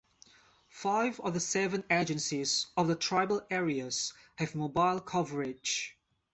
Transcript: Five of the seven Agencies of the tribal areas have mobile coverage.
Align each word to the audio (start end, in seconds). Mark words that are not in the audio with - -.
Five 0.71 1.19
of 1.19 1.35
the 1.35 1.39
seven 1.39 1.83
Agencies 1.91 2.65
of 2.75 2.87
the 2.87 2.95
tribal 2.95 3.45
areas 3.51 4.13
have 4.37 4.55
mobile 4.55 4.99
coverage. 4.99 5.95